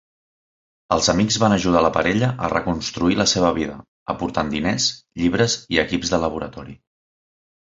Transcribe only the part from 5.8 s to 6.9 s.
equips de laboratori.